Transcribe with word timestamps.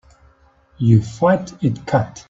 You 0.79 0.99
fight 1.03 1.53
it 1.63 1.85
cut. 1.85 2.19